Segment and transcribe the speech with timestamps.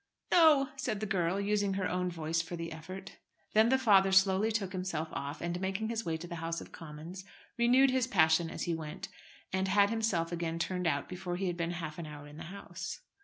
[0.31, 3.17] "No!" said the girl, using her own voice for the effort.
[3.53, 6.71] Then the father slowly took himself off, and making his way to the House of
[6.71, 7.23] Commons,
[7.55, 9.09] renewed his passion as he went,
[9.53, 12.45] and had himself again turned out before he had been half an hour in the
[12.45, 13.01] House.